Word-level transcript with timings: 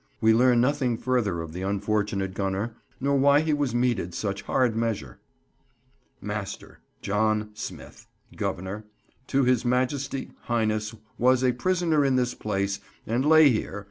We 0.19 0.33
learn 0.33 0.59
nothing 0.59 0.97
further 0.97 1.41
of 1.41 1.53
the 1.53 1.61
unfortunate 1.61 2.33
gunner, 2.33 2.73
nor 2.99 3.15
why 3.19 3.41
he 3.41 3.53
was 3.53 3.75
meted 3.75 4.15
such 4.15 4.41
hard 4.41 4.75
measure. 4.75 5.19
M_a_fTER: 6.23 6.77
I_oh_N: 7.03 7.49
SM_y_TH: 7.53 8.07
GVNER: 8.35 8.83
TO 9.27 9.43
HIS: 9.43 9.63
MAIEST_y_E. 9.63 10.31
HIg_h_NES: 10.47 10.97
WAS: 11.19 11.43
A 11.43 11.51
PRISNER 11.51 12.03
IN 12.03 12.15
THIS 12.15 12.33
PlACE: 12.33 12.79
AND 13.05 13.25
lA_y_ 13.25 13.51
HERE 13.51 13.79